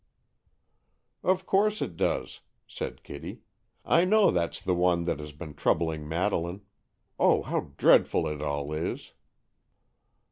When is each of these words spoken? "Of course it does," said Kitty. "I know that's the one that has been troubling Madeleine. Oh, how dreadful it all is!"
"Of 1.21 1.45
course 1.45 1.79
it 1.79 1.95
does," 1.95 2.39
said 2.65 3.03
Kitty. 3.03 3.41
"I 3.85 4.03
know 4.03 4.31
that's 4.31 4.59
the 4.59 4.73
one 4.73 5.05
that 5.05 5.19
has 5.19 5.31
been 5.31 5.53
troubling 5.53 6.09
Madeleine. 6.09 6.61
Oh, 7.19 7.43
how 7.43 7.73
dreadful 7.77 8.27
it 8.27 8.41
all 8.41 8.73
is!" 8.73 9.13